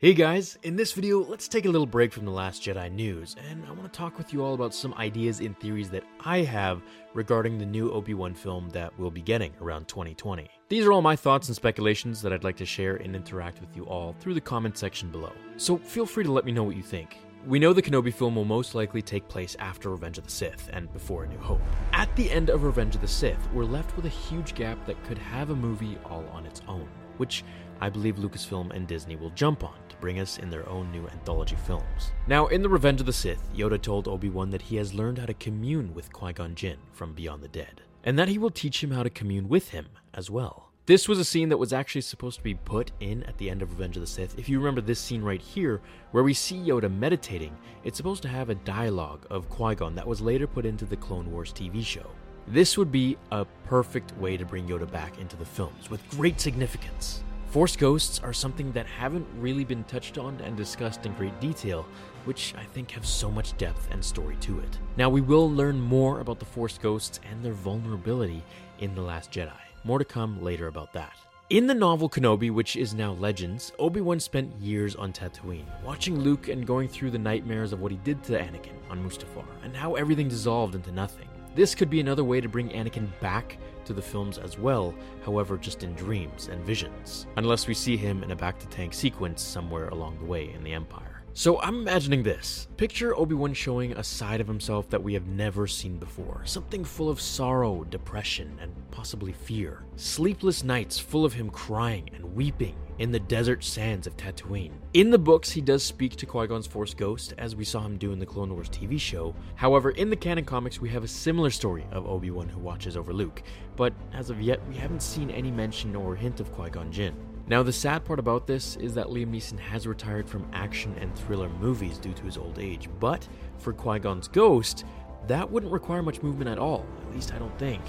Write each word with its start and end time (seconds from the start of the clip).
Hey 0.00 0.14
guys, 0.14 0.56
in 0.62 0.76
this 0.76 0.92
video, 0.92 1.24
let's 1.24 1.48
take 1.48 1.64
a 1.64 1.68
little 1.68 1.84
break 1.84 2.12
from 2.12 2.24
the 2.24 2.30
Last 2.30 2.62
Jedi 2.62 2.88
news, 2.88 3.34
and 3.50 3.64
I 3.66 3.72
want 3.72 3.92
to 3.92 3.98
talk 3.98 4.16
with 4.16 4.32
you 4.32 4.44
all 4.44 4.54
about 4.54 4.72
some 4.72 4.94
ideas 4.94 5.40
and 5.40 5.58
theories 5.58 5.90
that 5.90 6.04
I 6.20 6.42
have 6.42 6.82
regarding 7.14 7.58
the 7.58 7.66
new 7.66 7.90
Obi 7.90 8.14
Wan 8.14 8.32
film 8.32 8.70
that 8.70 8.96
we'll 8.96 9.10
be 9.10 9.22
getting 9.22 9.52
around 9.60 9.88
2020. 9.88 10.48
These 10.68 10.84
are 10.84 10.92
all 10.92 11.02
my 11.02 11.16
thoughts 11.16 11.48
and 11.48 11.56
speculations 11.56 12.22
that 12.22 12.32
I'd 12.32 12.44
like 12.44 12.58
to 12.58 12.64
share 12.64 12.94
and 12.94 13.16
interact 13.16 13.60
with 13.60 13.74
you 13.74 13.86
all 13.86 14.14
through 14.20 14.34
the 14.34 14.40
comment 14.40 14.78
section 14.78 15.10
below. 15.10 15.32
So 15.56 15.78
feel 15.78 16.06
free 16.06 16.22
to 16.22 16.30
let 16.30 16.44
me 16.44 16.52
know 16.52 16.62
what 16.62 16.76
you 16.76 16.82
think. 16.84 17.16
We 17.44 17.58
know 17.58 17.72
the 17.72 17.82
Kenobi 17.82 18.14
film 18.14 18.36
will 18.36 18.44
most 18.44 18.76
likely 18.76 19.02
take 19.02 19.26
place 19.26 19.56
after 19.58 19.90
Revenge 19.90 20.18
of 20.18 20.24
the 20.24 20.30
Sith 20.30 20.70
and 20.72 20.92
before 20.92 21.24
A 21.24 21.26
New 21.26 21.38
Hope. 21.38 21.60
At 21.92 22.14
the 22.14 22.30
end 22.30 22.50
of 22.50 22.62
Revenge 22.62 22.94
of 22.94 23.00
the 23.00 23.08
Sith, 23.08 23.48
we're 23.52 23.64
left 23.64 23.96
with 23.96 24.04
a 24.04 24.10
huge 24.10 24.54
gap 24.54 24.86
that 24.86 25.02
could 25.02 25.18
have 25.18 25.50
a 25.50 25.56
movie 25.56 25.98
all 26.04 26.24
on 26.32 26.46
its 26.46 26.62
own, 26.68 26.88
which 27.16 27.42
I 27.80 27.88
believe 27.88 28.16
Lucasfilm 28.16 28.70
and 28.72 28.86
Disney 28.86 29.16
will 29.16 29.30
jump 29.30 29.62
on 29.62 29.76
to 29.88 29.96
bring 29.96 30.20
us 30.20 30.38
in 30.38 30.50
their 30.50 30.68
own 30.68 30.90
new 30.90 31.06
anthology 31.08 31.56
films. 31.66 32.12
Now, 32.26 32.46
in 32.48 32.62
The 32.62 32.68
Revenge 32.68 33.00
of 33.00 33.06
the 33.06 33.12
Sith, 33.12 33.48
Yoda 33.54 33.80
told 33.80 34.08
Obi 34.08 34.28
Wan 34.28 34.50
that 34.50 34.62
he 34.62 34.76
has 34.76 34.94
learned 34.94 35.18
how 35.18 35.26
to 35.26 35.34
commune 35.34 35.94
with 35.94 36.12
Qui 36.12 36.32
Gon 36.32 36.54
Jinn 36.54 36.78
from 36.92 37.12
beyond 37.12 37.42
the 37.42 37.48
dead, 37.48 37.82
and 38.04 38.18
that 38.18 38.28
he 38.28 38.38
will 38.38 38.50
teach 38.50 38.82
him 38.82 38.90
how 38.90 39.02
to 39.02 39.10
commune 39.10 39.48
with 39.48 39.70
him 39.70 39.86
as 40.12 40.30
well. 40.30 40.72
This 40.86 41.06
was 41.06 41.18
a 41.18 41.24
scene 41.24 41.50
that 41.50 41.58
was 41.58 41.74
actually 41.74 42.00
supposed 42.00 42.38
to 42.38 42.42
be 42.42 42.54
put 42.54 42.92
in 43.00 43.22
at 43.24 43.36
the 43.36 43.50
end 43.50 43.60
of 43.60 43.70
Revenge 43.70 43.96
of 43.96 44.00
the 44.00 44.06
Sith. 44.06 44.38
If 44.38 44.48
you 44.48 44.58
remember 44.58 44.80
this 44.80 44.98
scene 44.98 45.22
right 45.22 45.40
here, 45.40 45.82
where 46.12 46.24
we 46.24 46.32
see 46.32 46.56
Yoda 46.56 46.90
meditating, 46.90 47.54
it's 47.84 47.98
supposed 47.98 48.22
to 48.22 48.28
have 48.28 48.48
a 48.48 48.54
dialogue 48.54 49.26
of 49.28 49.50
Qui 49.50 49.74
Gon 49.74 49.94
that 49.94 50.06
was 50.06 50.22
later 50.22 50.46
put 50.46 50.64
into 50.64 50.86
the 50.86 50.96
Clone 50.96 51.30
Wars 51.30 51.52
TV 51.52 51.84
show. 51.84 52.06
This 52.46 52.78
would 52.78 52.90
be 52.90 53.18
a 53.30 53.44
perfect 53.66 54.16
way 54.16 54.38
to 54.38 54.46
bring 54.46 54.66
Yoda 54.66 54.90
back 54.90 55.18
into 55.18 55.36
the 55.36 55.44
films 55.44 55.90
with 55.90 56.08
great 56.08 56.40
significance. 56.40 57.22
Force 57.50 57.76
ghosts 57.76 58.20
are 58.22 58.34
something 58.34 58.72
that 58.72 58.84
haven't 58.84 59.26
really 59.38 59.64
been 59.64 59.82
touched 59.84 60.18
on 60.18 60.38
and 60.42 60.54
discussed 60.54 61.06
in 61.06 61.14
great 61.14 61.40
detail, 61.40 61.86
which 62.26 62.54
I 62.58 62.64
think 62.64 62.90
have 62.90 63.06
so 63.06 63.30
much 63.30 63.56
depth 63.56 63.88
and 63.90 64.04
story 64.04 64.36
to 64.42 64.58
it. 64.60 64.78
Now, 64.98 65.08
we 65.08 65.22
will 65.22 65.50
learn 65.50 65.80
more 65.80 66.20
about 66.20 66.40
the 66.40 66.44
Force 66.44 66.76
ghosts 66.76 67.20
and 67.30 67.42
their 67.42 67.54
vulnerability 67.54 68.44
in 68.80 68.94
The 68.94 69.00
Last 69.00 69.32
Jedi. 69.32 69.56
More 69.82 69.98
to 69.98 70.04
come 70.04 70.42
later 70.42 70.66
about 70.66 70.92
that. 70.92 71.14
In 71.48 71.66
the 71.66 71.72
novel 71.72 72.10
Kenobi, 72.10 72.50
which 72.50 72.76
is 72.76 72.92
now 72.92 73.12
Legends, 73.12 73.72
Obi 73.78 74.02
Wan 74.02 74.20
spent 74.20 74.54
years 74.60 74.94
on 74.94 75.14
Tatooine, 75.14 75.64
watching 75.82 76.20
Luke 76.20 76.48
and 76.48 76.66
going 76.66 76.86
through 76.86 77.12
the 77.12 77.18
nightmares 77.18 77.72
of 77.72 77.80
what 77.80 77.90
he 77.90 77.96
did 78.04 78.22
to 78.24 78.38
Anakin 78.38 78.76
on 78.90 79.02
Mustafar, 79.02 79.46
and 79.62 79.74
how 79.74 79.94
everything 79.94 80.28
dissolved 80.28 80.74
into 80.74 80.92
nothing. 80.92 81.28
This 81.54 81.74
could 81.74 81.90
be 81.90 82.00
another 82.00 82.24
way 82.24 82.40
to 82.40 82.48
bring 82.48 82.68
Anakin 82.70 83.08
back 83.20 83.58
to 83.84 83.92
the 83.92 84.02
films 84.02 84.38
as 84.38 84.58
well, 84.58 84.94
however, 85.24 85.56
just 85.56 85.82
in 85.82 85.94
dreams 85.94 86.48
and 86.48 86.62
visions, 86.64 87.26
unless 87.36 87.66
we 87.66 87.74
see 87.74 87.96
him 87.96 88.22
in 88.22 88.30
a 88.30 88.36
bacta 88.36 88.68
tank 88.70 88.94
sequence 88.94 89.42
somewhere 89.42 89.88
along 89.88 90.18
the 90.18 90.24
way 90.24 90.52
in 90.52 90.62
the 90.62 90.72
Empire. 90.72 91.22
So 91.32 91.60
I'm 91.60 91.76
imagining 91.76 92.22
this. 92.22 92.66
Picture 92.76 93.16
Obi-Wan 93.16 93.54
showing 93.54 93.92
a 93.92 94.02
side 94.02 94.40
of 94.40 94.48
himself 94.48 94.90
that 94.90 95.02
we 95.02 95.14
have 95.14 95.28
never 95.28 95.66
seen 95.68 95.96
before. 95.96 96.42
Something 96.44 96.84
full 96.84 97.08
of 97.08 97.20
sorrow, 97.20 97.84
depression, 97.84 98.58
and 98.60 98.72
possibly 98.90 99.32
fear. 99.32 99.84
Sleepless 99.96 100.64
nights 100.64 100.98
full 100.98 101.24
of 101.24 101.32
him 101.32 101.48
crying 101.50 102.10
and 102.12 102.34
weeping 102.34 102.74
in 102.98 103.12
the 103.12 103.20
desert 103.20 103.64
sands 103.64 104.06
of 104.06 104.16
Tatooine. 104.16 104.72
In 104.94 105.10
the 105.10 105.18
books, 105.18 105.50
he 105.50 105.60
does 105.60 105.82
speak 105.82 106.16
to 106.16 106.26
Qui-Gon's 106.26 106.66
Force 106.66 106.94
Ghost, 106.94 107.34
as 107.38 107.54
we 107.54 107.64
saw 107.64 107.82
him 107.82 107.96
do 107.96 108.12
in 108.12 108.18
the 108.18 108.26
Clone 108.26 108.52
Wars 108.52 108.68
TV 108.68 108.98
show. 108.98 109.34
However, 109.54 109.90
in 109.90 110.10
the 110.10 110.16
canon 110.16 110.44
comics, 110.44 110.80
we 110.80 110.88
have 110.90 111.04
a 111.04 111.08
similar 111.08 111.50
story 111.50 111.86
of 111.92 112.06
Obi-Wan 112.06 112.48
who 112.48 112.60
watches 112.60 112.96
over 112.96 113.12
Luke. 113.12 113.42
But 113.76 113.92
as 114.12 114.30
of 114.30 114.40
yet, 114.40 114.60
we 114.68 114.76
haven't 114.76 115.02
seen 115.02 115.30
any 115.30 115.50
mention 115.50 115.94
or 115.94 116.16
hint 116.16 116.40
of 116.40 116.52
Qui-Gon 116.52 116.90
Jinn. 116.90 117.14
Now, 117.46 117.62
the 117.62 117.72
sad 117.72 118.04
part 118.04 118.18
about 118.18 118.46
this 118.46 118.76
is 118.76 118.92
that 118.94 119.06
Liam 119.06 119.30
Neeson 119.30 119.58
has 119.58 119.86
retired 119.86 120.28
from 120.28 120.46
action 120.52 120.94
and 121.00 121.16
thriller 121.16 121.48
movies 121.48 121.96
due 121.96 122.12
to 122.12 122.24
his 122.24 122.36
old 122.36 122.58
age, 122.58 122.90
but 123.00 123.26
for 123.56 123.72
Qui 123.72 124.00
Gon's 124.00 124.28
ghost, 124.28 124.84
that 125.28 125.50
wouldn't 125.50 125.72
require 125.72 126.02
much 126.02 126.22
movement 126.22 126.50
at 126.50 126.58
all, 126.58 126.84
at 127.06 127.14
least 127.14 127.32
I 127.32 127.38
don't 127.38 127.58
think. 127.58 127.80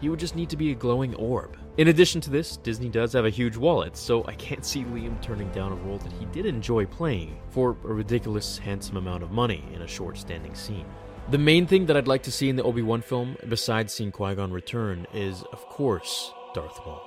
He 0.00 0.08
would 0.08 0.18
just 0.18 0.34
need 0.34 0.48
to 0.50 0.56
be 0.56 0.72
a 0.72 0.74
glowing 0.74 1.14
orb. 1.16 1.58
In 1.76 1.88
addition 1.88 2.20
to 2.22 2.30
this, 2.30 2.56
Disney 2.56 2.88
does 2.88 3.12
have 3.12 3.26
a 3.26 3.30
huge 3.30 3.56
wallet, 3.56 3.96
so 3.96 4.24
I 4.26 4.34
can't 4.34 4.64
see 4.64 4.84
Liam 4.84 5.20
turning 5.20 5.50
down 5.50 5.72
a 5.72 5.76
role 5.76 5.98
that 5.98 6.12
he 6.12 6.24
did 6.26 6.46
enjoy 6.46 6.86
playing 6.86 7.38
for 7.50 7.76
a 7.84 7.92
ridiculous, 7.92 8.58
handsome 8.58 8.96
amount 8.96 9.22
of 9.22 9.30
money 9.30 9.62
in 9.74 9.82
a 9.82 9.86
short 9.86 10.16
standing 10.16 10.54
scene. 10.54 10.86
The 11.30 11.38
main 11.38 11.66
thing 11.66 11.86
that 11.86 11.96
I'd 11.96 12.08
like 12.08 12.22
to 12.24 12.32
see 12.32 12.48
in 12.48 12.56
the 12.56 12.62
Obi 12.62 12.82
Wan 12.82 13.02
film, 13.02 13.36
besides 13.48 13.92
seeing 13.92 14.10
Qui 14.10 14.34
Gon 14.34 14.52
return, 14.52 15.06
is, 15.12 15.42
of 15.52 15.64
course, 15.66 16.32
Darth 16.54 16.80
Maul. 16.84 17.02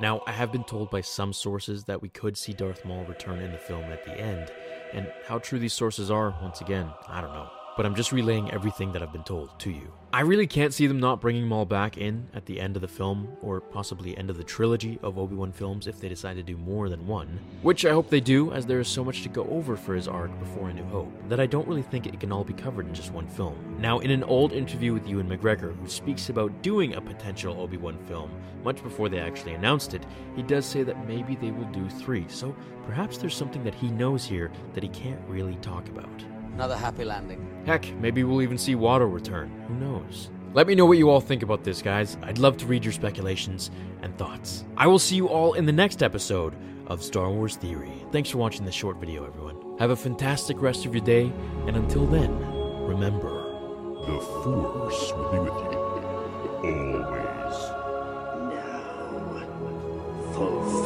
Now, 0.00 0.22
I 0.26 0.32
have 0.32 0.50
been 0.50 0.64
told 0.64 0.90
by 0.90 1.02
some 1.02 1.32
sources 1.32 1.84
that 1.84 2.00
we 2.00 2.08
could 2.08 2.36
see 2.36 2.52
Darth 2.52 2.84
Maul 2.84 3.04
return 3.04 3.40
in 3.40 3.52
the 3.52 3.58
film 3.58 3.84
at 3.84 4.04
the 4.04 4.18
end, 4.18 4.50
and 4.92 5.12
how 5.26 5.38
true 5.38 5.58
these 5.58 5.74
sources 5.74 6.10
are, 6.10 6.34
once 6.42 6.60
again, 6.60 6.88
I 7.08 7.20
don't 7.20 7.32
know. 7.32 7.50
But 7.78 7.86
I'm 7.86 7.94
just 7.94 8.10
relaying 8.10 8.50
everything 8.50 8.90
that 8.90 9.04
I've 9.04 9.12
been 9.12 9.22
told 9.22 9.56
to 9.60 9.70
you. 9.70 9.92
I 10.12 10.22
really 10.22 10.48
can't 10.48 10.74
see 10.74 10.88
them 10.88 10.98
not 10.98 11.20
bringing 11.20 11.46
Maul 11.46 11.64
back 11.64 11.96
in 11.96 12.28
at 12.34 12.44
the 12.44 12.58
end 12.60 12.74
of 12.74 12.82
the 12.82 12.88
film, 12.88 13.28
or 13.40 13.60
possibly 13.60 14.18
end 14.18 14.30
of 14.30 14.36
the 14.36 14.42
trilogy 14.42 14.98
of 15.00 15.16
Obi 15.16 15.36
Wan 15.36 15.52
films 15.52 15.86
if 15.86 16.00
they 16.00 16.08
decide 16.08 16.34
to 16.38 16.42
do 16.42 16.56
more 16.56 16.88
than 16.88 17.06
one. 17.06 17.38
Which 17.62 17.84
I 17.84 17.92
hope 17.92 18.10
they 18.10 18.18
do, 18.18 18.50
as 18.50 18.66
there 18.66 18.80
is 18.80 18.88
so 18.88 19.04
much 19.04 19.22
to 19.22 19.28
go 19.28 19.44
over 19.44 19.76
for 19.76 19.94
his 19.94 20.08
arc 20.08 20.36
before 20.40 20.70
A 20.70 20.74
New 20.74 20.86
Hope, 20.86 21.12
that 21.28 21.38
I 21.38 21.46
don't 21.46 21.68
really 21.68 21.82
think 21.82 22.06
it 22.06 22.18
can 22.18 22.32
all 22.32 22.42
be 22.42 22.52
covered 22.52 22.88
in 22.88 22.94
just 22.94 23.12
one 23.12 23.28
film. 23.28 23.76
Now, 23.78 24.00
in 24.00 24.10
an 24.10 24.24
old 24.24 24.52
interview 24.52 24.92
with 24.92 25.06
Ewan 25.06 25.28
McGregor, 25.28 25.78
who 25.78 25.88
speaks 25.88 26.30
about 26.30 26.62
doing 26.62 26.94
a 26.94 27.00
potential 27.00 27.60
Obi 27.60 27.76
Wan 27.76 27.96
film, 28.08 28.32
much 28.64 28.82
before 28.82 29.08
they 29.08 29.20
actually 29.20 29.54
announced 29.54 29.94
it, 29.94 30.04
he 30.34 30.42
does 30.42 30.66
say 30.66 30.82
that 30.82 31.06
maybe 31.06 31.36
they 31.36 31.52
will 31.52 31.66
do 31.66 31.88
three, 31.88 32.26
so 32.26 32.56
perhaps 32.86 33.18
there's 33.18 33.36
something 33.36 33.62
that 33.62 33.76
he 33.76 33.88
knows 33.88 34.24
here 34.24 34.50
that 34.74 34.82
he 34.82 34.88
can't 34.88 35.20
really 35.28 35.54
talk 35.56 35.88
about. 35.90 36.24
Another 36.58 36.76
happy 36.76 37.04
landing. 37.04 37.38
Heck, 37.66 37.88
maybe 38.00 38.24
we'll 38.24 38.42
even 38.42 38.58
see 38.58 38.74
Watto 38.74 39.08
return. 39.12 39.48
Who 39.68 39.74
knows? 39.74 40.28
Let 40.54 40.66
me 40.66 40.74
know 40.74 40.86
what 40.86 40.98
you 40.98 41.08
all 41.08 41.20
think 41.20 41.44
about 41.44 41.62
this, 41.62 41.80
guys. 41.80 42.16
I'd 42.20 42.38
love 42.38 42.56
to 42.56 42.66
read 42.66 42.84
your 42.84 42.92
speculations 42.92 43.70
and 44.02 44.18
thoughts. 44.18 44.64
I 44.76 44.88
will 44.88 44.98
see 44.98 45.14
you 45.14 45.28
all 45.28 45.52
in 45.52 45.66
the 45.66 45.72
next 45.72 46.02
episode 46.02 46.56
of 46.88 47.00
Star 47.00 47.30
Wars 47.30 47.54
Theory. 47.54 47.92
Thanks 48.10 48.30
for 48.30 48.38
watching 48.38 48.64
this 48.64 48.74
short 48.74 48.96
video, 48.96 49.24
everyone. 49.24 49.76
Have 49.78 49.90
a 49.90 49.96
fantastic 49.96 50.60
rest 50.60 50.84
of 50.84 50.92
your 50.92 51.04
day, 51.04 51.32
and 51.68 51.76
until 51.76 52.06
then, 52.06 52.36
remember 52.82 54.00
The 54.08 54.18
Force 54.18 55.12
will 55.12 55.30
be 55.30 55.38
with 55.38 55.54
you 55.62 55.78
always. 56.64 57.56
Now, 58.52 59.46
fulfill 60.32 60.77